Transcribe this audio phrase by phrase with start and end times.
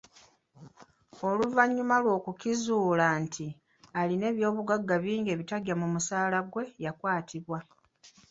[1.27, 3.47] Oluvannyuma lw'okukizuula nti
[3.99, 7.59] alina eby'obugagga bingi ebitagya mu musaala gwe, yakwatibwa.